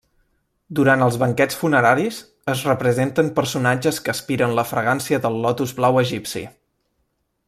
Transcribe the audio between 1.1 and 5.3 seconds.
banquets funeraris, es representen personatges que aspiren la fragància